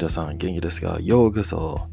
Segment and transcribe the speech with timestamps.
[0.00, 1.90] Minasan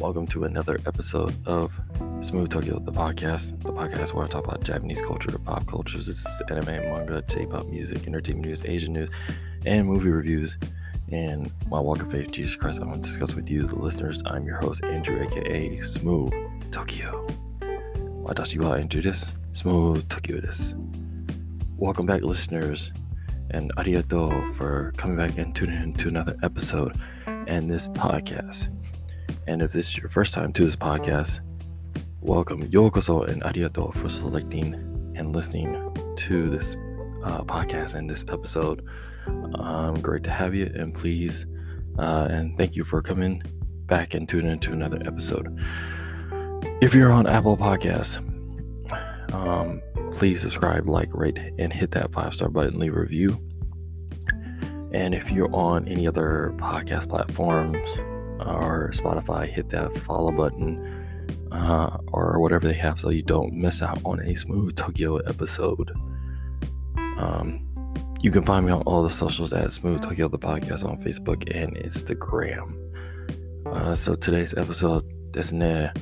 [0.00, 1.78] Welcome to another episode of
[2.22, 3.62] Smooth Tokyo, the podcast.
[3.62, 7.66] The podcast where I talk about Japanese culture, pop cultures, this is anime, manga, J-pop
[7.66, 9.10] music, entertainment news, Asian news,
[9.66, 10.56] and movie reviews.
[11.10, 14.22] And my walk of faith, Jesus Christ, I want to discuss with you, the listeners.
[14.24, 16.32] I'm your host, Andrew, aka Smooth
[16.72, 17.26] Tokyo.
[18.24, 19.30] Watashi Andrew desu.
[19.52, 20.74] Smooth Tokyo This.
[21.76, 22.92] Welcome back, listeners
[23.52, 26.98] and arigato for coming back and tuning in to another episode
[27.46, 28.68] and this podcast.
[29.46, 31.40] And if this is your first time to this podcast,
[32.20, 34.74] welcome, yokoso, and arigato for selecting
[35.16, 35.74] and listening
[36.16, 36.76] to this
[37.24, 38.84] uh, podcast and this episode.
[39.54, 41.46] Um, great to have you, and please,
[41.98, 43.42] uh, and thank you for coming
[43.86, 45.58] back and tuning into another episode.
[46.80, 48.18] If you're on Apple Podcasts,
[49.32, 53.40] um, please subscribe, like, rate, and hit that five star button, leave a review.
[54.91, 57.77] And if you're on any other podcast platforms
[58.39, 63.81] or Spotify, hit that follow button uh, or whatever they have so you don't miss
[63.81, 65.91] out on a Smooth Tokyo episode.
[67.17, 67.67] Um,
[68.21, 71.43] you can find me on all the socials at Smooth Tokyo the podcast on Facebook
[71.53, 72.75] and Instagram.
[73.67, 75.93] Uh, so today's episode, ですね,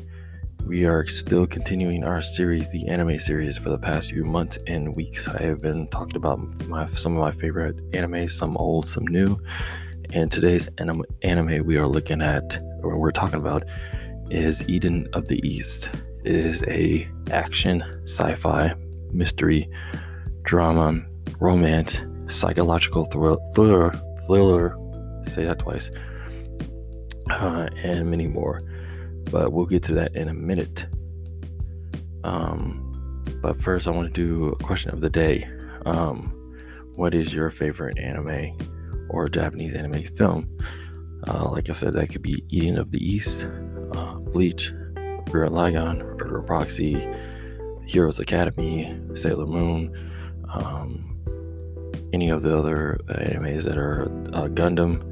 [0.66, 4.94] We are still continuing our series, the anime series, for the past few months and
[4.94, 5.28] weeks.
[5.28, 9.38] I have been talking about my some of my favorite anime, some old, some new.
[10.12, 13.64] And today's anim- anime we are looking at, or we're talking about,
[14.30, 15.90] is Eden of the East.
[16.24, 18.74] It is a action, sci-fi,
[19.12, 19.68] mystery,
[20.42, 21.00] drama,
[21.38, 23.92] romance, psychological thrill, thriller,
[24.26, 24.76] thriller.
[25.26, 25.90] Say that twice,
[27.30, 28.62] uh, and many more
[29.24, 30.86] but we'll get to that in a minute.
[32.24, 35.48] Um, but first, I want to do a question of the day.
[35.86, 36.36] Um,
[36.94, 38.56] what is your favorite anime
[39.08, 40.48] or Japanese anime film?
[41.26, 43.46] Uh, like I said, that could be Eden of the East,
[43.92, 44.72] uh, Bleach,
[45.30, 47.06] Gurren Lagann, Ergo Proxy,
[47.86, 49.94] Heroes Academy, Sailor Moon,
[50.52, 51.18] um,
[52.12, 55.02] any of the other animes that are uh, Gundam.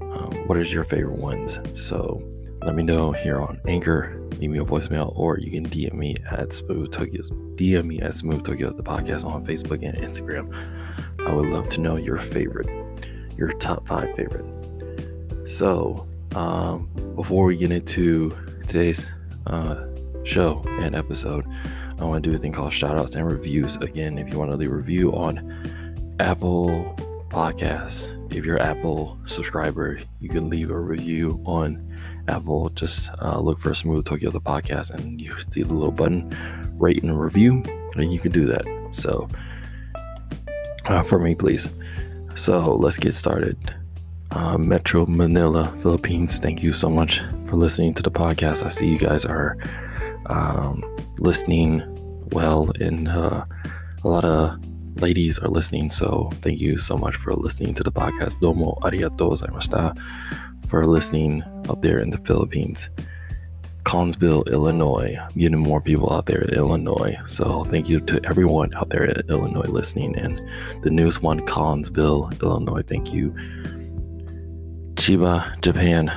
[0.00, 1.58] Um, what is your favorite ones?
[1.74, 2.22] So
[2.62, 6.16] let me know here on Anchor, leave me a voicemail, or you can DM me
[6.30, 10.54] at Smooth Tokyo's DM me at Smooth Tokyo the podcast on Facebook and Instagram.
[11.26, 12.68] I would love to know your favorite,
[13.36, 14.46] your top five favorite.
[15.48, 19.10] So, um, before we get into today's
[19.46, 19.86] uh,
[20.24, 21.46] show and episode,
[21.98, 23.76] I want to do a thing called shout outs and reviews.
[23.76, 26.94] Again, if you want to leave a review on Apple
[27.28, 31.87] Podcasts, if you're Apple subscriber, you can leave a review on
[32.28, 36.34] Apple, just uh, look for Smooth Tokyo the podcast, and you see the little button,
[36.78, 37.62] rate and review,
[37.96, 38.64] and you can do that.
[38.92, 39.28] So,
[40.86, 41.68] uh, for me, please.
[42.34, 43.58] So let's get started.
[44.30, 46.38] Uh, Metro Manila, Philippines.
[46.38, 48.64] Thank you so much for listening to the podcast.
[48.64, 49.56] I see you guys are
[50.26, 50.84] um,
[51.18, 51.82] listening
[52.30, 53.44] well, and uh,
[54.04, 54.58] a lot of
[55.00, 55.90] ladies are listening.
[55.90, 58.40] So thank you so much for listening to the podcast.
[58.40, 59.96] Domo arigatou gozaimashita
[60.68, 62.88] for listening out there in the Philippines.
[63.84, 67.16] Collinsville, Illinois, getting more people out there in Illinois.
[67.26, 70.14] So thank you to everyone out there in Illinois listening.
[70.18, 70.42] And
[70.82, 72.82] the newest one, Collinsville, Illinois.
[72.82, 73.30] Thank you.
[74.94, 76.10] Chiba, Japan.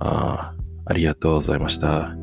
[0.00, 0.52] Uh,
[0.90, 2.14] arigatou gozaimashita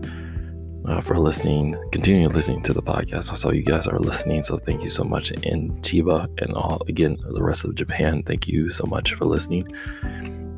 [0.86, 3.31] uh, for listening, continuing listening to the podcast.
[3.31, 5.31] I saw you guys are listening, so thank you so much.
[5.31, 9.68] In Chiba and all again, the rest of Japan, thank you so much for listening.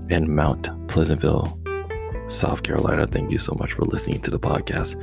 [0.09, 1.59] And Mount Pleasantville,
[2.27, 5.01] South Carolina, thank you so much for listening to the podcast.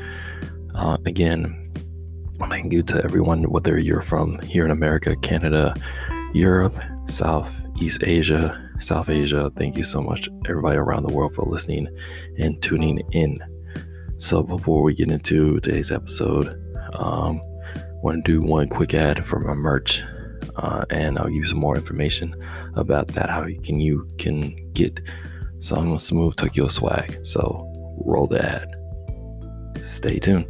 [0.76, 1.72] Uh, again,
[2.48, 5.74] thank you to everyone, whether you're from here in America, Canada,
[6.32, 6.74] Europe,
[7.08, 9.50] Southeast Asia, South Asia.
[9.56, 11.88] Thank you so much, everybody around the world, for listening
[12.38, 13.40] and tuning in.
[14.18, 16.56] So before we get into today's episode,
[16.94, 17.40] um,
[18.02, 20.00] want to do one quick ad for my merch,
[20.56, 22.34] uh, and I'll give you some more information
[22.74, 23.30] about that.
[23.30, 25.00] How can you can get
[25.60, 27.18] some smooth Tokyo swag.
[27.24, 27.68] So
[28.04, 28.74] roll the ad.
[29.82, 30.46] Stay tuned.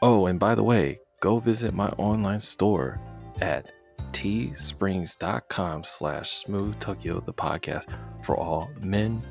[0.00, 3.00] Oh, and by the way, go visit my online store
[3.40, 3.72] at
[4.12, 7.86] teesprings.com slash smooth tokyo the podcast
[8.22, 9.22] for all men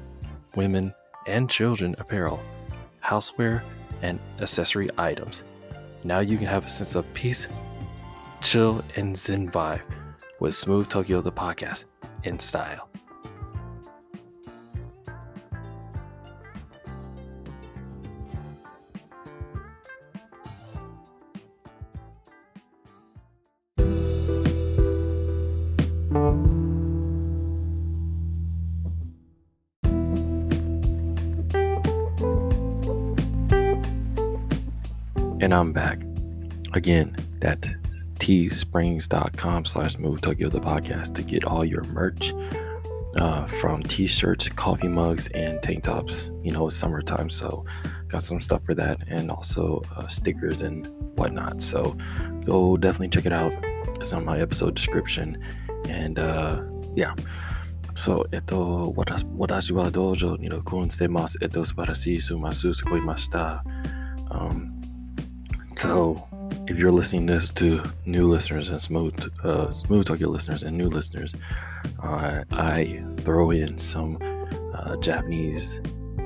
[0.55, 0.93] women
[1.27, 2.39] and children apparel
[3.03, 3.61] houseware
[4.01, 5.43] and accessory items.
[6.03, 7.47] Now you can have a sense of peace
[8.41, 9.81] chill and zen vibe
[10.39, 11.85] with smooth tokyo the podcast
[12.23, 12.89] in style
[35.52, 36.02] And I'm back.
[36.74, 37.68] Again, that's
[38.18, 42.34] teesprings.com slash move Tokyo the podcast to get all your merch
[43.16, 46.30] uh, from t-shirts, coffee mugs, and tank tops.
[46.42, 47.64] You know, it's summertime, so
[48.08, 51.62] got some stuff for that, and also uh, stickers and whatnot.
[51.62, 51.96] So
[52.44, 53.52] go definitely check it out.
[54.00, 55.42] It's on my episode description.
[55.88, 56.64] And uh,
[56.94, 57.14] yeah.
[57.94, 61.36] So, えっと、私私は道場に録音してます。
[61.42, 63.64] えっと、素晴らしいすま数すごいました。
[64.30, 64.68] Um,
[65.83, 66.25] so,
[66.67, 69.13] if you're listening this to new listeners and smooth,
[69.43, 71.35] uh, smooth Tokyo listeners and new listeners,
[72.01, 74.17] uh, I throw in some
[74.73, 75.81] uh, Japanese,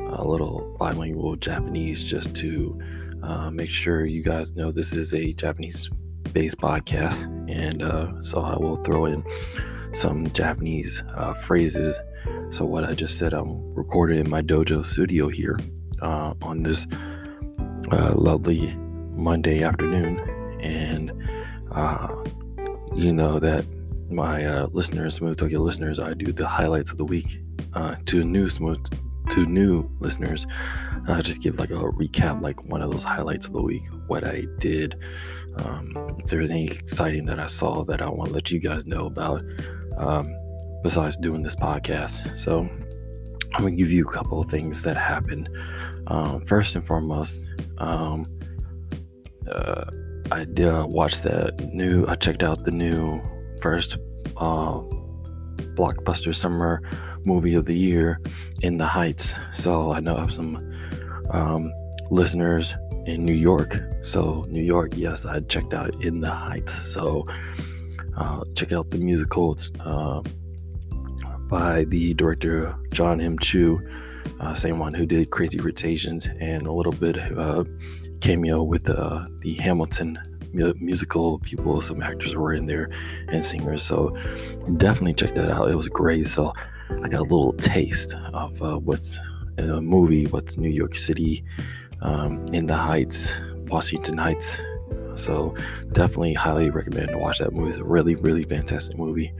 [0.09, 2.79] a little bilingual Japanese, just to
[3.23, 8.57] uh, make sure you guys know this is a Japanese-based podcast, and uh, so I
[8.57, 9.23] will throw in
[9.91, 11.99] some Japanese uh, phrases.
[12.51, 15.59] So what I just said, I'm recording in my dojo studio here
[16.43, 16.85] on this
[17.89, 18.77] lovely
[19.17, 20.19] Monday afternoon,
[20.61, 21.11] and
[21.71, 22.23] uh,
[22.95, 23.65] you know that
[24.09, 27.41] my uh, listeners, Smooth Tokyo listeners, I do the highlights of the week
[27.73, 28.85] uh, to new smooth
[29.31, 30.47] to new listeners.
[31.07, 34.23] Uh, just give like a recap, like one of those highlights of the week, what
[34.23, 34.95] I did.
[35.57, 38.85] Um, if there's any exciting that I saw that I want to let you guys
[38.85, 39.43] know about,
[39.97, 40.33] um,
[40.83, 42.37] besides doing this podcast.
[42.37, 42.69] So
[43.53, 45.49] I'm gonna give you a couple of things that happened.
[46.07, 47.45] Um, first and foremost,
[47.79, 48.27] um,
[49.51, 49.85] uh,
[50.31, 52.05] I did uh, watch the new.
[52.07, 53.21] I checked out the new
[53.61, 53.97] first
[54.37, 54.81] uh,
[55.75, 56.81] blockbuster summer
[57.23, 58.19] movie of the year,
[58.63, 59.35] In the Heights.
[59.53, 60.57] So I know I have some
[61.31, 61.71] um,
[62.09, 62.75] listeners
[63.05, 63.77] in New York.
[64.01, 66.73] So New York, yes, I checked out In the Heights.
[66.73, 67.27] So
[68.17, 70.21] uh, check out the musical uh,
[71.49, 73.37] by the director John M.
[73.39, 73.79] Chu,
[74.39, 77.63] uh, same one who did Crazy Rich Asians, and a little bit uh,
[78.27, 79.25] cameo with the
[79.57, 80.19] Hamilton
[80.51, 81.81] mu- musical people.
[81.81, 82.89] Some actors were in there
[83.29, 83.83] and singers.
[83.83, 84.17] So
[84.75, 85.71] definitely check that out.
[85.71, 86.27] It was great.
[86.27, 86.51] So
[86.89, 89.17] I got a little taste of uh, what's
[89.57, 91.41] in a movie, what's New York City,
[92.01, 94.57] um, in the Heights, Washington Heights.
[95.15, 95.55] So
[95.93, 97.69] definitely highly recommend to watch that movie.
[97.69, 99.31] It's a really, really fantastic movie.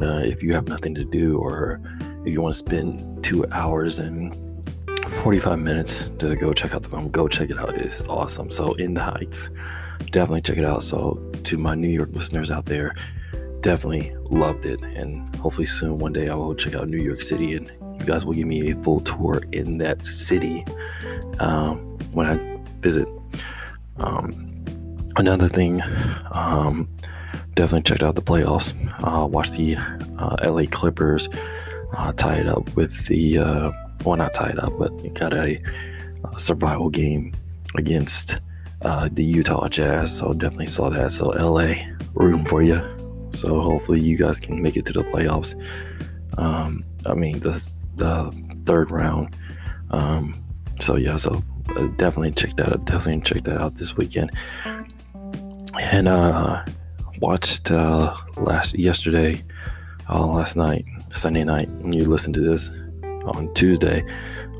[0.00, 1.80] Uh, if you have nothing to do or
[2.26, 4.34] if you want to spend two hours and
[5.22, 7.08] 45 minutes to go check out the film.
[7.10, 7.74] Go check it out.
[7.74, 8.50] It's awesome.
[8.50, 9.50] So, In the Heights,
[10.10, 10.82] definitely check it out.
[10.82, 12.94] So, to my New York listeners out there,
[13.60, 14.80] definitely loved it.
[14.82, 18.24] And hopefully, soon, one day, I will check out New York City and you guys
[18.24, 20.64] will give me a full tour in that city
[21.38, 23.08] um, when I visit.
[23.98, 24.64] Um,
[25.16, 25.82] another thing,
[26.32, 26.88] um,
[27.54, 28.72] definitely checked out the playoffs.
[29.04, 31.28] Uh, watched the uh, LA Clippers
[31.96, 33.72] uh, tie it up with the, uh,
[34.04, 35.60] well, not tied up, but got a,
[36.32, 37.32] a survival game
[37.76, 38.40] against
[38.82, 40.16] uh, the Utah Jazz.
[40.16, 41.12] So definitely saw that.
[41.12, 41.74] So LA,
[42.14, 42.80] rooting for you.
[43.30, 45.54] So hopefully you guys can make it to the playoffs.
[46.38, 48.32] Um, I mean the the
[48.66, 49.34] third round.
[49.90, 50.42] Um,
[50.80, 51.42] so yeah, so
[51.76, 52.84] uh, definitely check that out.
[52.84, 54.30] Definitely check that out this weekend.
[55.80, 56.64] And uh,
[57.20, 59.42] watched uh, last yesterday,
[60.08, 61.68] uh, last night, Sunday night.
[61.80, 62.70] When you listen to this
[63.24, 64.04] on Tuesday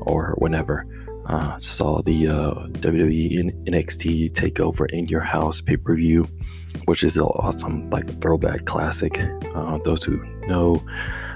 [0.01, 0.85] or whenever,
[1.25, 6.27] uh, saw the uh, WWE NXT Takeover in Your House pay per view,
[6.85, 9.19] which is awesome, like a throwback classic.
[9.55, 10.83] Uh, those who know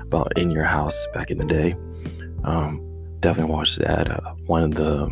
[0.01, 1.75] about In Your House back in the day,
[2.43, 2.83] um,
[3.19, 4.09] definitely watched that.
[4.09, 5.09] Uh, one of the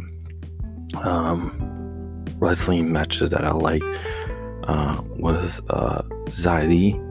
[1.01, 3.85] um, wrestling matches that I liked
[4.63, 7.01] uh, was uh, Xia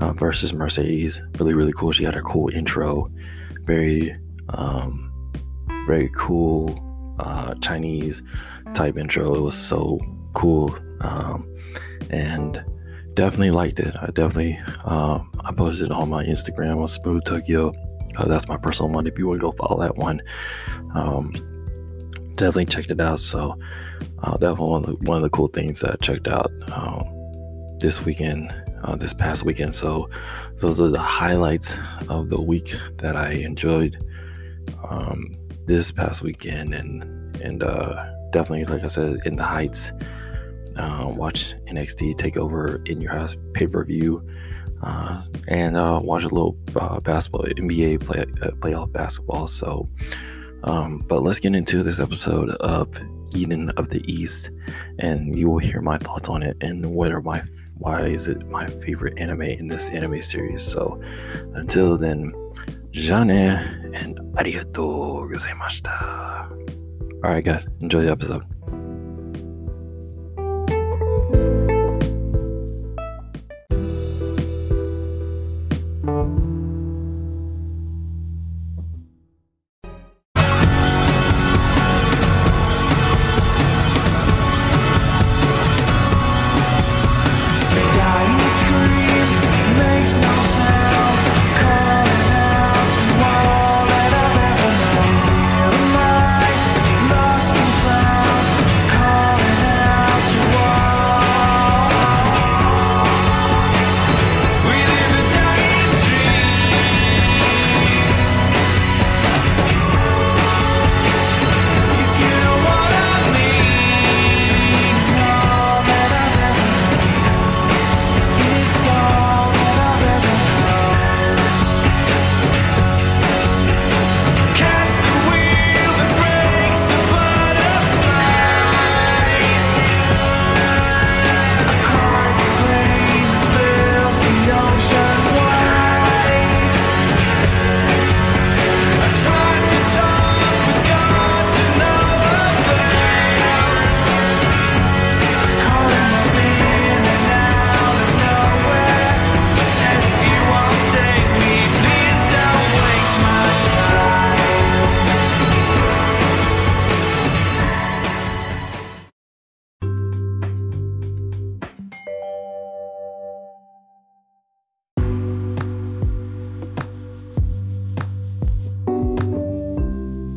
[0.00, 1.22] uh, versus Mercedes.
[1.38, 1.92] Really, really cool.
[1.92, 3.10] She had a cool intro,
[3.62, 4.16] very,
[4.56, 5.12] um,
[5.86, 6.82] very cool
[7.18, 8.22] uh, Chinese
[8.74, 9.34] type intro.
[9.34, 10.00] It was so
[10.34, 11.48] cool, um,
[12.10, 12.64] and
[13.14, 13.94] definitely liked it.
[14.00, 17.72] I definitely um, I posted on my Instagram on Smooth Tokyo.
[18.16, 19.06] Uh, that's my personal one.
[19.06, 20.22] If you want to go follow that one,
[20.94, 21.32] um,
[22.34, 23.18] definitely checked it out.
[23.18, 23.58] So
[24.22, 26.50] uh, that was one of, the, one of the cool things that I checked out
[26.72, 27.04] um,
[27.78, 29.74] this weekend, uh, this past weekend.
[29.74, 30.08] So
[30.58, 31.76] those are the highlights
[32.08, 34.02] of the week that I enjoyed
[34.88, 35.34] um,
[35.66, 39.92] this past weekend, and and uh, definitely, like I said, in the heights.
[40.76, 44.26] Uh, watch NXT take over in your house pay per view,
[44.82, 49.46] uh, and uh, watch a little uh, basketball, NBA play uh, playoff basketball.
[49.46, 49.88] So,
[50.64, 52.88] um, but let's get into this episode of
[53.34, 54.50] Eden of the East,
[54.98, 57.42] and you will hear my thoughts on it and are my
[57.78, 60.62] why is it my favorite anime in this anime series.
[60.62, 61.00] So,
[61.54, 62.32] until then,
[62.96, 63.60] jane
[63.94, 65.28] and arigatou.
[67.22, 68.42] All right, guys, enjoy the episode.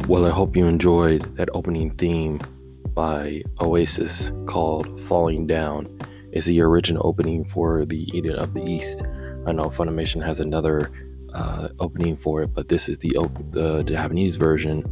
[0.10, 2.42] Well, I hope you enjoyed that opening theme
[2.96, 6.00] by Oasis called Falling Down.
[6.32, 9.04] It's the original opening for the Eden of the East.
[9.46, 10.92] I know Funimation has another
[11.36, 14.84] uh, opening for it, but this is the, op- the Japanese version,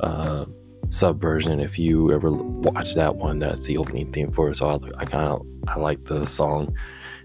[0.00, 0.46] uh,
[0.88, 1.60] sub version.
[1.60, 4.56] If you ever watch that one, that's the opening theme for it.
[4.56, 6.74] So I, I kind of I like the song.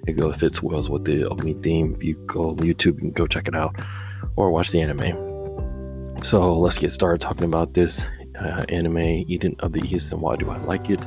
[0.05, 1.95] It goes fits well with the opening theme.
[1.95, 3.73] If you go on YouTube, you can go check it out
[4.35, 5.36] or watch the anime.
[6.23, 8.05] So let's get started talking about this
[8.39, 11.05] uh, anime, Eden of the East, and why do I like it.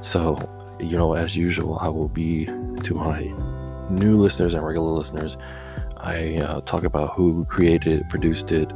[0.00, 0.38] So,
[0.78, 3.22] you know, as usual, I will be to my
[3.90, 5.36] new listeners and regular listeners.
[5.96, 8.70] I uh, talk about who created it, produced it,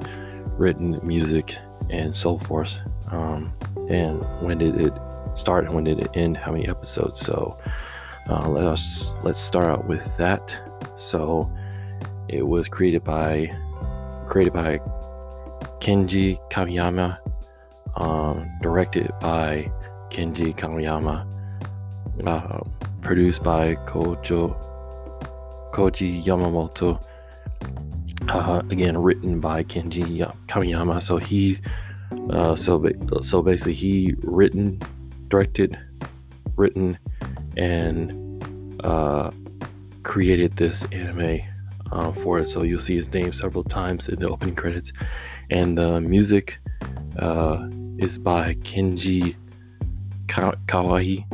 [0.58, 1.56] written music,
[1.88, 2.78] and so forth.
[3.08, 3.52] Um,
[3.88, 4.92] and when did it
[5.34, 6.36] start and when did it end?
[6.36, 7.20] How many episodes?
[7.20, 7.58] So
[8.28, 10.54] uh, let us let's start out with that.
[10.96, 11.50] So
[12.28, 13.54] it was created by
[14.26, 14.80] created by
[15.80, 17.18] Kenji Kamiyama,
[17.96, 19.70] um, directed by
[20.10, 21.26] Kenji Kamiyama,
[22.26, 22.60] uh,
[23.00, 24.54] produced by Kojo
[25.72, 27.02] Koji Yamamoto.
[28.28, 31.02] Uh, again, written by Kenji Kamiyama.
[31.02, 31.58] So he,
[32.30, 32.84] uh, so
[33.22, 34.80] so basically, he written,
[35.28, 35.78] directed,
[36.56, 36.98] written,
[37.56, 38.12] and
[38.84, 39.30] uh,
[40.02, 41.40] created this anime
[41.92, 42.48] uh, for it.
[42.48, 44.92] So you'll see his name several times in the opening credits,
[45.50, 46.58] and the music
[47.18, 49.36] uh, is by Kenji
[50.28, 51.24] Ka- Kawai.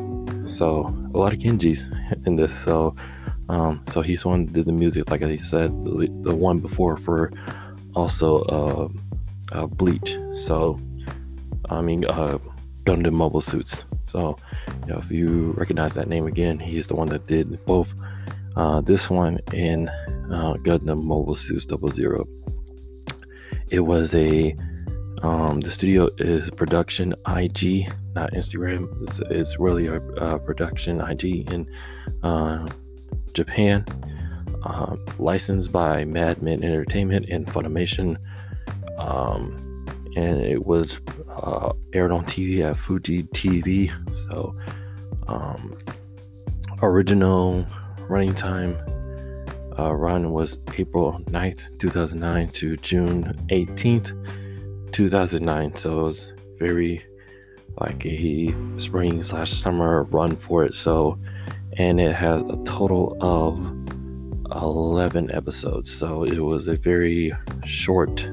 [0.51, 1.81] So a lot of Kenjis
[2.27, 2.57] in this.
[2.59, 2.95] So
[3.49, 6.59] um, so he's the one that did the music, like I said, the, the one
[6.59, 7.33] before for
[7.95, 8.89] also uh,
[9.53, 10.17] uh, Bleach.
[10.35, 10.81] So
[11.71, 12.39] I mean uh,
[12.85, 13.85] Gundam Mobile Suits.
[14.05, 14.37] So
[14.87, 17.95] you know, if you recognize that name again, he's the one that did both
[18.57, 19.89] uh, this one and
[20.31, 22.27] uh, Gundam Mobile Suits Double Zero.
[23.71, 24.57] It was a
[25.23, 28.89] um, the studio is production IG, not Instagram.
[29.09, 31.69] It's, it's really a, a, production IG in
[32.23, 32.69] uh,
[33.33, 33.85] Japan.
[34.63, 38.19] Um, licensed by Madman Entertainment and Funimation.
[38.99, 43.91] Um, and it was uh, aired on TV at Fuji TV.
[44.29, 44.57] So,
[45.29, 45.77] um,
[46.83, 47.67] original
[48.09, 48.79] running time
[49.79, 55.77] uh, run was April 9th, 2009 to June 18th, 2009.
[55.77, 57.05] So it was very
[57.81, 60.75] like a spring slash summer run for it.
[60.75, 61.19] So,
[61.75, 63.59] and it has a total of
[64.63, 65.91] 11 episodes.
[65.93, 67.33] So it was a very
[67.65, 68.29] short,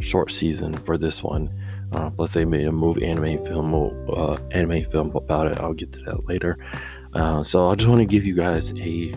[0.00, 1.52] short season for this one.
[1.92, 3.74] Uh, plus, they made a movie anime film,
[4.08, 5.58] uh, anime film about it.
[5.58, 6.56] I'll get to that later.
[7.12, 9.12] Uh, so I just want to give you guys a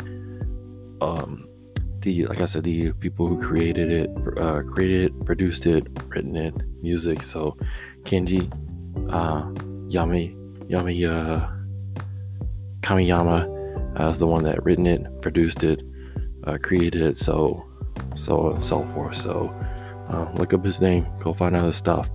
[1.01, 1.44] um
[2.05, 6.35] the like I said the people who created it uh, created it produced it written
[6.35, 7.23] it music.
[7.23, 7.57] So
[8.03, 8.41] Kenji
[9.11, 9.43] uh
[9.89, 10.35] Yami
[10.69, 11.49] Yami uh
[12.81, 15.81] Kamiyama uh, is the one that written it produced it
[16.45, 17.65] uh, created it so
[18.15, 19.17] so and so forth.
[19.17, 19.53] So
[20.09, 22.09] uh, look up his name go find out his stuff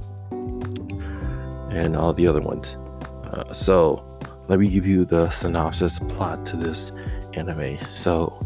[1.71, 2.77] and all the other ones.
[3.25, 4.07] Uh, so
[4.49, 6.93] let me give you the synopsis plot to this
[7.35, 7.79] anime.
[7.91, 8.39] So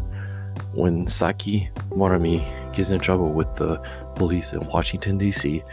[0.75, 3.77] when Saki Morimi gets in trouble with the
[4.15, 5.63] police in Washington, D.C.,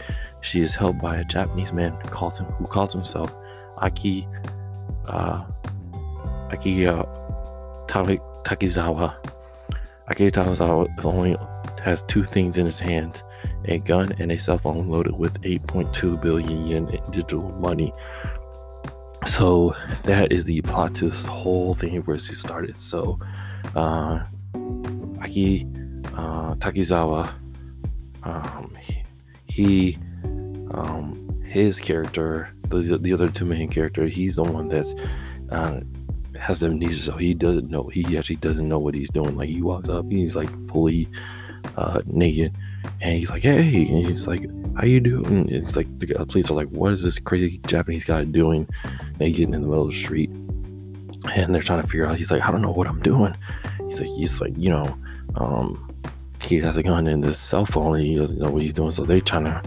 [0.41, 3.33] she is helped by a Japanese man called him, who calls himself
[3.77, 4.27] Aki
[5.07, 5.43] uh,
[6.51, 7.03] Aki uh,
[7.87, 9.15] Takizawa.
[10.09, 11.37] Aki Takizawa only
[11.81, 13.23] has two things in his hands
[13.65, 17.93] a gun and a cell phone loaded with 8.2 billion yen in digital money.
[19.25, 22.75] So that is the plot to this whole thing where she started.
[22.75, 23.19] So
[23.75, 24.23] uh,
[25.21, 25.67] Aki
[26.15, 27.33] uh, Takizawa,
[28.23, 28.77] um,
[29.45, 29.97] he,
[30.71, 34.93] um, his character, the, the other two main character, he's the one that's
[35.51, 35.81] uh,
[36.39, 37.87] has amnesia, so he doesn't know.
[37.87, 39.35] He actually doesn't know what he's doing.
[39.35, 41.07] Like he walks up, he's like fully
[41.77, 42.55] uh, naked,
[43.01, 46.49] and he's like, "Hey," and he's like, "How you doing?" And it's like the police
[46.49, 48.67] are like, "What is this crazy Japanese guy doing
[49.19, 50.31] naked in the middle of the street?"
[51.35, 52.17] And they're trying to figure out.
[52.17, 53.35] He's like, "I don't know what I'm doing."
[53.93, 54.97] He's like, "He's like, you know."
[55.35, 55.89] um,
[56.41, 58.91] he has a gun in his cell phone and he doesn't know what he's doing.
[58.91, 59.61] So they're trying to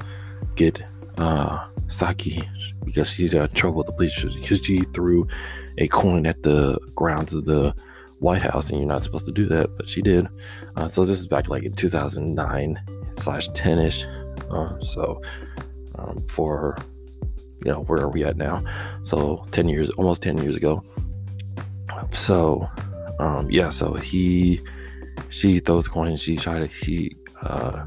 [0.55, 0.83] get
[1.19, 2.49] uh, Saki
[2.85, 5.27] because she's got trouble with the police because she threw
[5.79, 7.75] a coin at the grounds of the
[8.19, 10.29] White House and you're not supposed to do that, but she did.
[10.77, 12.81] Uh, so this is back like in 2009
[13.19, 14.05] slash 10 ish.
[14.51, 15.21] Uh, so
[15.97, 16.77] um, for
[17.65, 18.63] you know where are we at now?
[19.03, 20.85] So 10 years, almost 10 years ago.
[22.13, 22.69] So
[23.19, 24.61] um, yeah, so he
[25.29, 26.21] she throws coins.
[26.21, 27.87] She try to he, uh,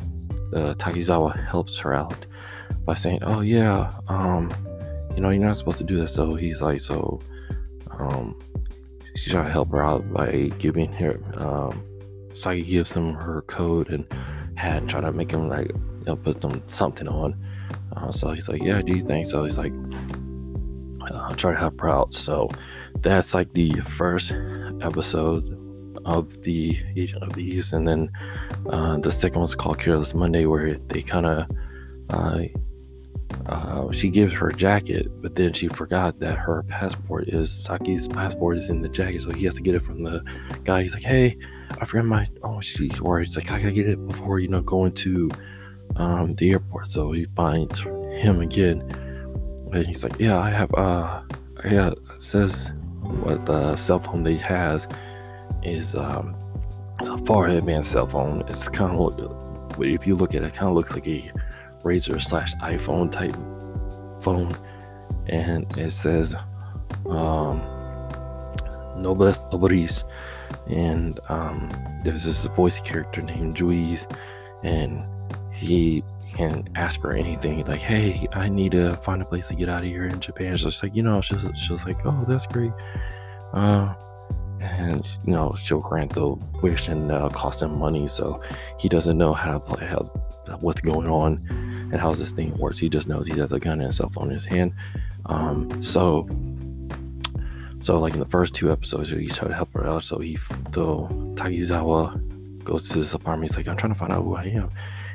[0.53, 2.25] uh, Takizawa helps her out
[2.85, 4.51] by saying, "Oh yeah, um,
[5.15, 7.19] you know you're not supposed to do this." So he's like, so
[7.91, 8.37] um,
[9.15, 11.83] she try to help her out by giving her um,
[12.33, 14.05] Saki gives him her coat and
[14.55, 17.35] hat, and try to make him like you know, put some something on.
[17.95, 19.73] Uh, so he's like, "Yeah, do you think?" So he's like,
[21.11, 22.13] uh, try to help her out.
[22.13, 22.49] So
[23.01, 24.33] that's like the first
[24.81, 25.57] episode
[26.05, 28.11] of the each of these, and then
[28.69, 31.45] uh, the second one's called Careless Monday, where they kind of
[32.09, 32.41] uh,
[33.47, 38.57] uh, she gives her jacket, but then she forgot that her passport is Saki's passport
[38.57, 40.23] is in the jacket, so he has to get it from the
[40.63, 40.83] guy.
[40.83, 41.37] He's like, "Hey,
[41.79, 43.27] I forgot my oh." She's worried.
[43.27, 45.29] He's like, "I gotta get it before you know going to
[45.95, 48.81] um, the airport." So he finds him again.
[49.71, 51.21] And he's like, Yeah, I have uh
[51.65, 52.71] yeah, it says
[53.23, 54.87] what the cell phone they has
[55.63, 56.35] is um
[56.99, 58.43] it's a far advanced cell phone.
[58.47, 59.49] It's kind of look
[59.81, 61.31] if you look at it, it kind of looks like a
[61.83, 63.35] Razr slash iPhone type
[64.21, 64.55] phone,
[65.27, 66.35] and it says
[67.09, 67.61] um,
[68.97, 70.03] Noblesse Oblige,
[70.67, 71.71] and um,
[72.03, 74.05] there's this voice character named Juiz,
[74.63, 75.05] and
[75.53, 79.69] he can ask her anything like, "Hey, I need to find a place to get
[79.69, 82.71] out of here in Japan." She's like, you know, she's, she's like, "Oh, that's great."
[83.53, 83.93] Uh,
[84.61, 86.29] and you know she'll grant the
[86.61, 88.41] wish and uh, cost him money so
[88.77, 89.99] he doesn't know how to play how,
[90.59, 91.45] what's going on
[91.91, 94.09] and how this thing works he just knows he has a gun and a cell
[94.09, 94.73] phone in his hand
[95.27, 96.27] um, so
[97.79, 100.35] so like in the first two episodes he tried to help her out so he
[100.71, 102.17] the takizawa
[102.63, 104.69] goes to this apartment he's like i'm trying to find out who i am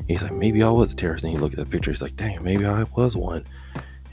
[0.08, 2.16] he's like maybe i was a terrorist and he look at the picture he's like
[2.16, 3.44] dang maybe i was one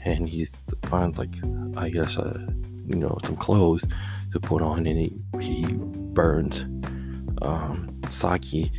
[0.04, 0.46] and he
[0.84, 1.34] finds like
[1.76, 2.38] i guess uh,
[2.86, 3.84] you know some clothes
[4.32, 6.62] to put on, and he, he burns
[7.42, 8.72] um, Saki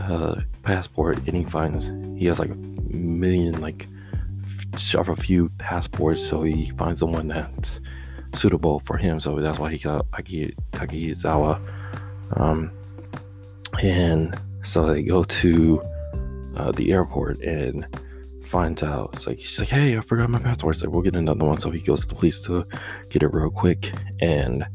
[0.00, 3.86] uh, passport, and he finds he has like a million like
[4.94, 7.80] of a few passports, so he finds the one that's
[8.34, 9.20] suitable for him.
[9.20, 11.60] So that's why he got Taki Takizawa.
[12.36, 12.70] Um,
[13.82, 15.82] and so they go to
[16.56, 17.86] uh, the airport and
[18.44, 19.10] finds out.
[19.14, 21.58] It's like she's like, "Hey, I forgot my passport." It's like, "We'll get another one."
[21.58, 22.66] So he goes to the police to
[23.08, 24.66] get it real quick, and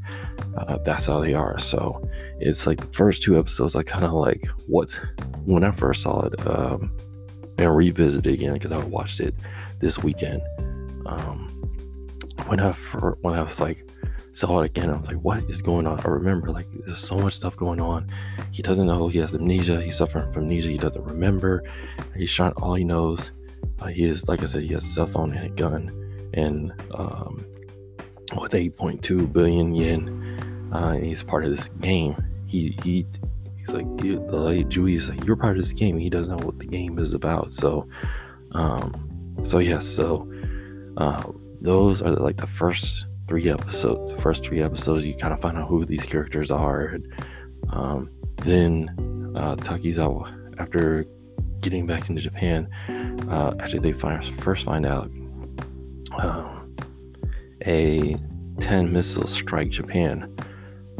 [0.57, 1.59] uh, that's how they are.
[1.59, 2.01] So
[2.39, 3.75] it's like the first two episodes.
[3.75, 4.99] I kind of like what
[5.45, 6.91] when I first saw it, um,
[7.57, 9.35] and revisited again because I watched it
[9.79, 10.41] this weekend.
[11.05, 11.47] Um,
[12.47, 12.71] when I
[13.21, 13.86] when I was like
[14.37, 17.17] saw it again, I was like, "What is going on?" I remember like there's so
[17.17, 18.07] much stuff going on.
[18.51, 19.81] He doesn't know he has amnesia.
[19.81, 20.69] He's suffering from amnesia.
[20.69, 21.63] He doesn't remember.
[22.15, 22.51] He's trying.
[22.53, 23.31] All he knows
[23.79, 26.71] uh, he is, like I said, he has a cell phone and a gun, and
[26.93, 27.43] um,
[28.39, 32.15] with 8.2 billion yen, uh, he's part of this game.
[32.45, 33.07] He he
[33.57, 35.97] he's like the late Juiz is like you're part of this game.
[35.97, 37.53] He doesn't know what the game is about.
[37.53, 37.87] So,
[38.51, 40.31] um, so yes, yeah, so
[40.97, 41.23] uh,
[41.59, 44.11] those are like the first three episodes.
[44.11, 47.13] The first three episodes, you kind of find out who these characters are, and
[47.69, 48.09] um,
[48.43, 51.05] then uh, Takizawa after
[51.61, 52.69] getting back into Japan,
[53.29, 55.09] uh, actually they find, first find out
[56.19, 56.75] um,
[57.65, 58.17] a
[58.59, 60.33] 10 missile strike Japan,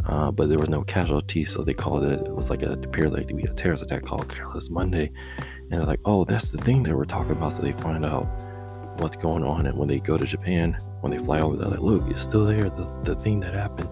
[0.05, 2.21] uh, but there was no casualties, so they called it.
[2.21, 5.71] It was like a appeared like to be a terrorist attack called Careless Monday, and
[5.71, 7.53] they're like, oh, that's the thing they were talking about.
[7.53, 8.27] So they find out
[8.99, 11.79] what's going on, and when they go to Japan, when they fly over, they're like,
[11.79, 12.69] look, it's still there.
[12.69, 13.89] The the thing that happened,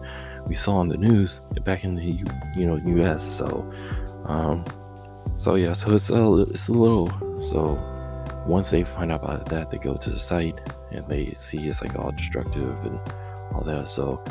[0.48, 2.24] we saw on the news back in the
[2.56, 3.24] you know U.S.
[3.24, 3.72] So.
[4.26, 4.66] Um,
[5.36, 7.10] so yeah, so it's a it's a little
[7.44, 7.78] so
[8.48, 10.60] once they find out about that, they go to the site
[10.92, 13.00] and they see it's like all destructive and
[13.54, 13.90] all that.
[13.90, 14.24] So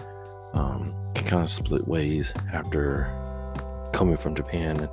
[0.54, 3.10] um, kind of split ways after
[3.92, 4.80] coming from Japan.
[4.80, 4.90] And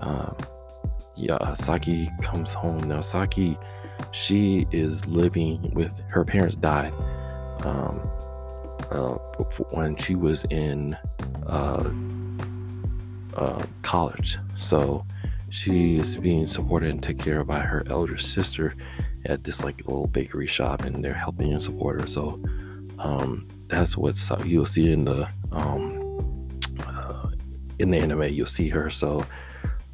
[0.00, 0.36] um,
[1.14, 3.00] yeah, Saki comes home now.
[3.00, 3.56] Saki,
[4.18, 6.92] she is living with her parents died
[7.64, 8.10] um,
[8.90, 9.14] uh,
[9.70, 10.96] when she was in
[11.46, 11.88] uh,
[13.36, 14.36] uh, college.
[14.56, 15.06] So
[15.50, 18.74] she is being supported and taken care of by her elder sister
[19.24, 22.08] at this like little bakery shop and they're helping and support her.
[22.08, 22.42] So
[22.98, 26.48] um, that's what you'll see in the um,
[26.84, 27.30] uh,
[27.78, 28.90] in the anime you'll see her.
[28.90, 29.22] So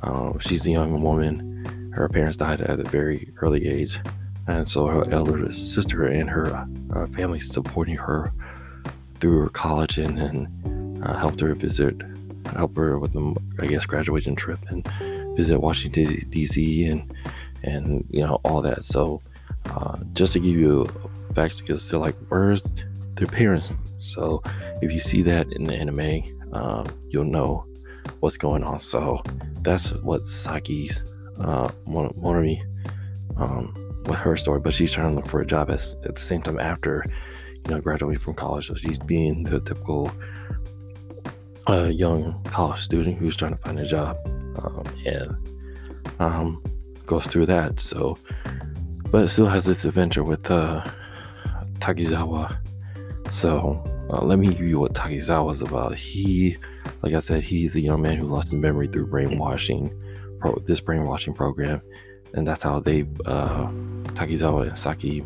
[0.01, 1.91] um, she's a young woman.
[1.93, 4.01] Her parents died at a very early age
[4.47, 8.33] and so her elder sister and her uh, family supporting her
[9.21, 11.97] through her college and, and uh, helped her visit
[12.55, 14.87] help her with the i guess graduation trip and
[15.35, 16.87] visit Washington D.C.
[16.87, 17.13] and
[17.63, 18.85] and you know all that.
[18.85, 19.21] So
[19.67, 20.87] uh, just to give you
[21.31, 22.63] a fact, because they're like, where's
[23.15, 23.73] their parents?
[23.99, 24.43] So
[24.83, 27.67] if you see that in the anime, uh, you'll know
[28.21, 28.79] what's going on.
[28.81, 29.23] So
[29.63, 31.03] that's what Saki's
[31.41, 31.71] uh,
[33.37, 33.75] um,
[34.07, 34.61] with her story.
[34.61, 37.05] But she's trying to look for a job at, at the same time after
[37.53, 38.69] you know graduating from college.
[38.69, 40.11] So she's being the typical
[41.69, 44.19] uh, young college student who's trying to find a job
[44.59, 45.37] um, and
[46.21, 46.63] um,
[47.07, 47.81] goes through that.
[47.81, 48.19] So,
[49.11, 50.85] but it still has this adventure with uh,
[51.79, 52.57] Takizawa.
[53.31, 55.97] So, uh, let me give you what Takizawa is about.
[55.97, 56.57] He,
[57.03, 59.93] like I said, he's a young man who lost his memory through brainwashing,
[60.41, 61.81] pro- this brainwashing program,
[62.35, 63.67] and that's how they, uh,
[64.15, 65.25] Takizawa and Saki,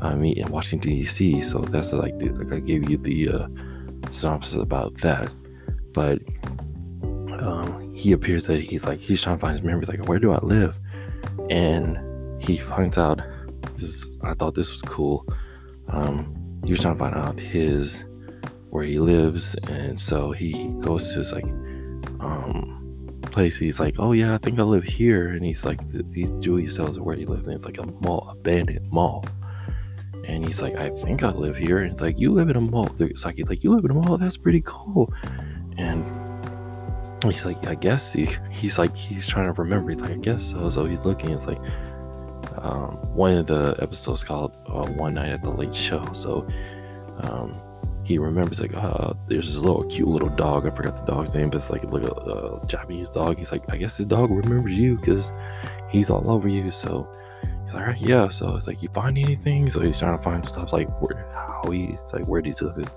[0.00, 1.42] uh, meet in Washington D.C.
[1.42, 3.48] So that's like, the, like I gave you the uh,
[4.10, 5.30] synopsis about that.
[5.92, 6.18] But
[7.40, 10.32] um, he appears that he's like he's trying to find his memory like where do
[10.32, 10.76] i live
[11.50, 11.98] and
[12.42, 13.20] he finds out
[13.76, 15.26] this I thought this was cool.
[15.88, 18.04] Um, he was trying to find out his
[18.70, 21.44] where he lives, and so he goes to this like
[22.20, 22.81] um
[23.32, 23.56] place.
[23.56, 26.98] He's like, "Oh yeah, I think I live here," and he's like, "These Julius tells
[26.98, 29.24] where he lives, and it's like a mall, abandoned mall."
[30.24, 32.60] And he's like, "I think I live here," and it's like, "You live in a
[32.60, 34.18] mall." It's like, he's like, "You live in a mall?
[34.18, 35.12] That's pretty cool."
[35.78, 36.04] And
[37.24, 39.90] he's like, "I guess." He, he's like, he's trying to remember.
[39.90, 41.30] He's like, "I guess so." So he's looking.
[41.30, 41.60] It's like
[42.58, 46.46] um, one of the episodes called uh, "One Night at the Late Show." So.
[47.18, 47.60] Um,
[48.04, 51.50] he remembers like uh there's this little cute little dog i forgot the dog's name
[51.50, 53.38] but it's like a japanese dog.
[53.38, 55.30] He's like i guess this dog remembers you because
[55.88, 56.70] he's all over you.
[56.70, 57.08] So
[57.64, 58.28] he's like yeah.
[58.28, 59.70] So it's like you find anything?
[59.70, 62.90] So he's trying to find stuff like where how he's like where does he live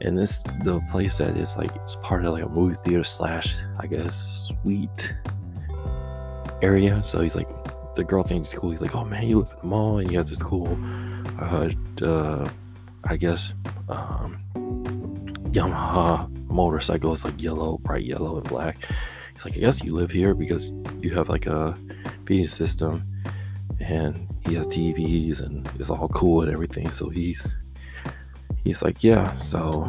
[0.00, 3.56] and this the place that is like it's part of like a movie theater slash
[3.78, 5.14] i guess suite
[6.62, 7.02] area.
[7.04, 7.48] So he's like
[7.94, 8.70] the girl thinks he's cool.
[8.70, 10.78] He's like oh man you live at the mall and he has this cool
[11.40, 11.70] uh,
[12.02, 12.48] uh
[13.06, 13.52] I guess
[13.88, 14.40] um,
[15.50, 18.78] Yamaha motorcycles like yellow, bright yellow and black.
[19.34, 21.76] He's like, I guess you live here because you have like a
[22.26, 23.06] feeding system,
[23.80, 26.90] and he has TVs and it's all cool and everything.
[26.90, 27.46] So he's
[28.64, 29.32] he's like, yeah.
[29.34, 29.84] So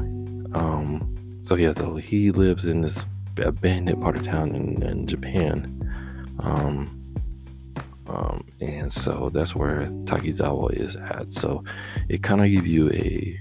[0.54, 3.06] um, so yeah, so he lives in this
[3.38, 5.71] abandoned part of town in, in Japan.
[6.39, 6.94] Um,
[8.07, 11.33] um, and so that's where Takizawa is at.
[11.33, 11.63] So
[12.09, 13.39] it kind of give you a,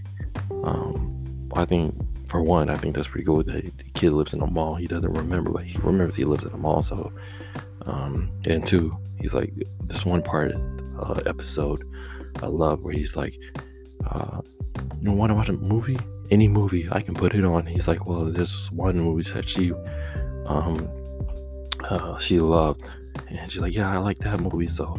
[0.65, 1.95] um, I think
[2.29, 3.43] for one, I think that's pretty cool.
[3.43, 4.75] That the kid lives in a mall.
[4.75, 6.83] He doesn't remember, but he remembers he lives in a mall.
[6.83, 7.13] So,
[7.87, 9.53] um, and two, he's like
[9.85, 10.53] this one part
[10.99, 11.85] uh, episode
[12.43, 13.39] I love where he's like,
[14.11, 14.41] uh,
[15.01, 15.99] you want to watch a movie?
[16.31, 17.67] Any movie I can put it on.
[17.67, 19.73] He's like, well, there's one movie that she,
[20.47, 20.89] um,
[21.85, 22.91] uh, she loved
[23.29, 24.69] and she's like, yeah, I like that movie.
[24.69, 24.99] So,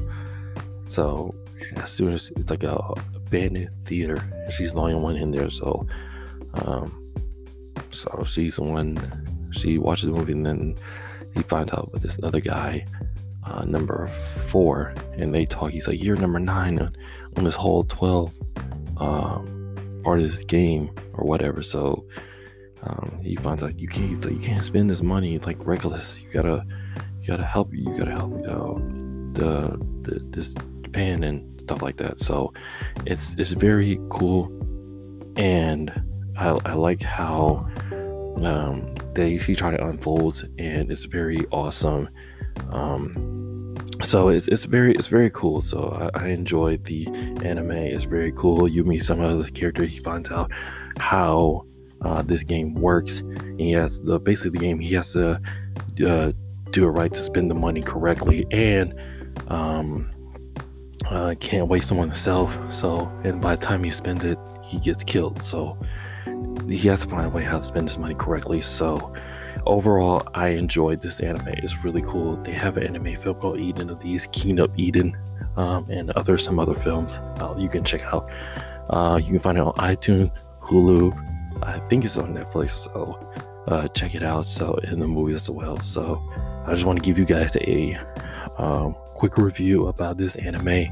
[0.90, 1.36] so
[1.78, 2.78] as soon as it's like a
[3.16, 5.50] abandoned theater, she's the only one in there.
[5.50, 5.88] So,
[6.56, 7.14] um,
[7.92, 9.52] so she's the one.
[9.52, 10.76] She watches the movie, and then
[11.34, 12.86] he finds out with this other guy,
[13.46, 14.08] uh, number
[14.48, 15.72] four, and they talk.
[15.72, 16.96] He's like, "You're number nine on,
[17.38, 18.34] on this whole twelve
[18.98, 22.06] um, part of this game or whatever." So
[22.84, 26.18] um, he finds out you can't you can't spend this money like reckless.
[26.22, 26.66] You gotta
[27.26, 28.80] you gotta help you gotta help uh,
[29.34, 32.20] the, the this Japan and stuff like that.
[32.20, 32.54] So
[33.06, 34.52] it's it's very cool,
[35.36, 35.92] and
[36.38, 37.68] I, I like how
[38.44, 42.10] um, they she tried to unfold, and it's very awesome.
[42.70, 45.62] Um, so it's, it's very it's very cool.
[45.62, 47.08] So I, I enjoy the
[47.44, 47.72] anime.
[47.72, 48.68] It's very cool.
[48.68, 49.92] You meet some of the characters.
[49.92, 50.52] He finds out
[51.00, 51.66] how
[52.02, 53.20] uh, this game works.
[53.20, 54.80] And he has the basically the game.
[54.80, 55.42] He has to
[56.06, 56.32] uh,
[56.76, 58.94] do it right to spend the money correctly and
[59.48, 60.12] um,
[61.10, 62.60] uh, can't waste on himself.
[62.72, 65.42] So, and by the time he spends it, he gets killed.
[65.42, 65.78] So,
[66.68, 68.62] he has to find a way how to spend his money correctly.
[68.62, 69.14] So,
[69.66, 71.48] overall, I enjoyed this anime.
[71.48, 72.36] It's really cool.
[72.44, 75.16] They have an anime film called Eden of these, King of Eden,
[75.56, 78.30] um, and other some other films uh, you can check out.
[78.90, 80.30] Uh, you can find it on iTunes,
[80.62, 81.64] Hulu.
[81.64, 82.72] I think it's on Netflix.
[82.72, 83.18] So,
[83.70, 84.46] uh, check it out.
[84.46, 85.80] So, in the movie as well.
[85.80, 86.22] So,
[86.68, 87.98] I just want to give you guys a
[88.58, 90.88] um, quick review about this anime.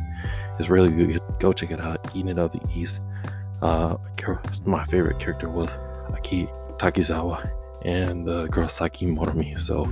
[0.60, 1.20] It's really good.
[1.40, 2.16] Go check it out.
[2.16, 3.02] Eden of the East.
[3.62, 3.98] Uh,
[4.66, 5.70] my favorite character was
[6.14, 6.46] Aki
[6.78, 7.50] Takizawa
[7.84, 9.60] and the girl Saki Morimi.
[9.60, 9.90] So,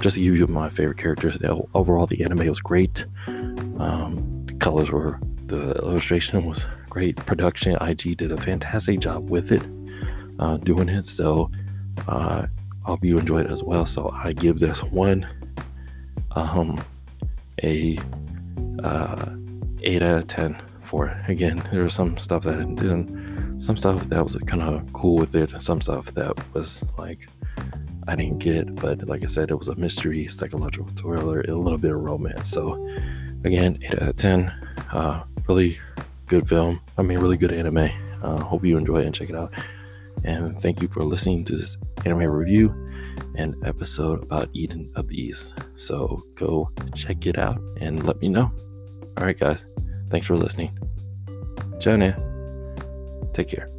[0.00, 1.38] just to give you my favorite characters,
[1.74, 3.06] overall the anime was great.
[3.26, 7.16] Um, the colors were, the illustration was great.
[7.16, 9.64] Production, IG did a fantastic job with it,
[10.38, 11.06] uh, doing it.
[11.06, 11.50] So,
[12.06, 12.46] uh,
[12.86, 13.84] hope you enjoyed it as well.
[13.86, 15.26] So I give this one
[16.32, 16.80] um
[17.62, 17.98] a
[18.82, 19.34] uh
[19.82, 21.30] eight out of ten for it.
[21.30, 25.16] Again, there was some stuff that I didn't some stuff that was kind of cool
[25.16, 27.28] with it, some stuff that was like
[28.06, 31.78] I didn't get, but like I said, it was a mystery, psychological thriller, a little
[31.78, 32.48] bit of romance.
[32.48, 32.86] So
[33.44, 34.52] again, eight out of ten.
[34.92, 35.78] Uh really
[36.26, 36.80] good film.
[36.98, 37.90] I mean really good anime.
[38.22, 39.52] Uh hope you enjoy it and check it out.
[40.26, 42.74] And thank you for listening to this anime review
[43.36, 45.54] and episode about Eden of the East.
[45.76, 48.50] So go check it out and let me know.
[49.16, 49.64] All right, guys.
[50.10, 50.76] Thanks for listening.
[51.78, 52.14] Jonah.
[53.32, 53.75] Take care.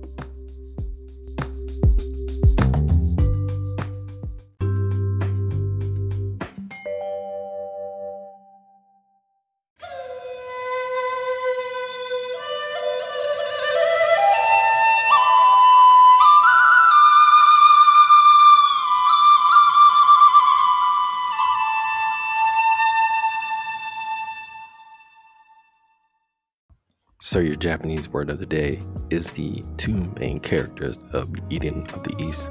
[27.27, 32.01] So, your Japanese word of the day is the two main characters of Eden of
[32.03, 32.49] the East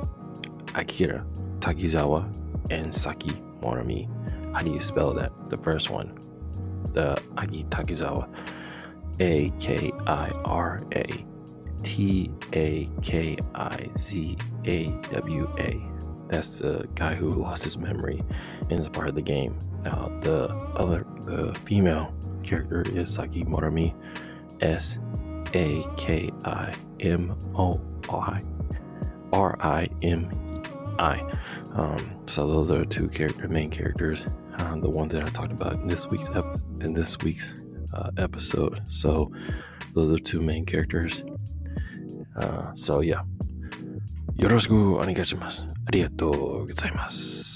[0.75, 1.25] Akira
[1.61, 2.31] Takizawa
[2.71, 3.31] and Saki
[3.63, 4.07] Morimi.
[4.55, 5.33] How do you spell that?
[5.49, 6.19] The first one,
[6.93, 8.29] the Aki Takizawa,
[9.19, 11.07] A K I R A
[11.83, 14.37] T A K I Z
[14.67, 15.81] A W A.
[16.29, 18.23] That's the guy who lost his memory
[18.69, 19.59] and is part of the game.
[19.85, 22.13] Now, the other, the female
[22.43, 23.95] character is Saki Morimi,
[24.62, 25.00] S
[25.54, 28.42] A K I M O I
[29.34, 30.62] R I M
[30.98, 31.22] I.
[31.74, 31.98] Um,
[32.28, 34.26] so those are two character main characters,
[34.60, 37.54] um, the ones that I talked about in this week's ep- in this week's
[37.94, 38.82] uh, episode.
[38.90, 39.32] So
[39.94, 41.24] those are two main characters.
[42.36, 43.24] Uh, so yeah.
[44.38, 45.68] よろしくお願いします。
[45.86, 47.55] ありがとうございます。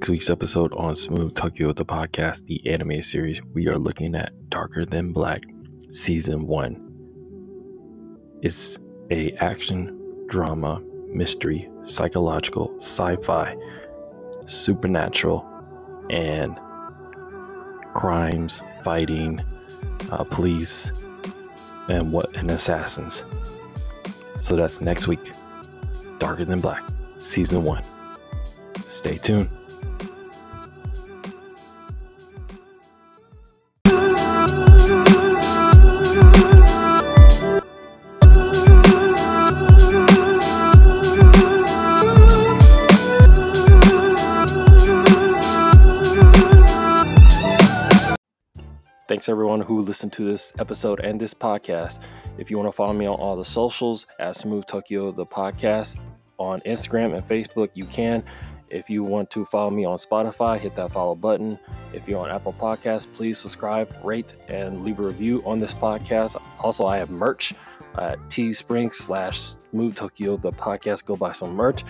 [0.00, 4.48] Next week's episode on Smooth Tokyo, the podcast, the anime series, we are looking at
[4.48, 5.42] Darker Than Black,
[5.90, 8.38] Season 1.
[8.40, 8.78] It's
[9.10, 13.54] a action, drama, mystery, psychological, sci-fi,
[14.46, 15.46] supernatural,
[16.08, 16.58] and
[17.92, 19.38] crimes, fighting,
[20.10, 20.92] uh, police,
[21.90, 23.22] and what and assassins.
[24.40, 25.30] So that's next week.
[26.18, 26.82] Darker Than Black,
[27.18, 27.84] Season 1.
[28.86, 29.50] Stay tuned.
[49.30, 52.00] Everyone who listened to this episode and this podcast.
[52.36, 56.00] If you want to follow me on all the socials at Smooth Tokyo the podcast
[56.38, 58.24] on Instagram and Facebook, you can.
[58.70, 61.60] If you want to follow me on Spotify, hit that follow button.
[61.92, 66.40] If you're on Apple Podcasts, please subscribe, rate, and leave a review on this podcast.
[66.58, 67.54] Also, I have merch
[67.98, 71.04] at Teespring slash Smooth Tokyo the podcast.
[71.04, 71.84] Go buy some merch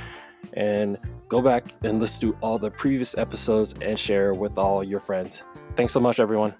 [0.52, 0.98] and
[1.28, 5.42] go back and listen to all the previous episodes and share with all your friends.
[5.74, 6.54] Thanks so much, everyone.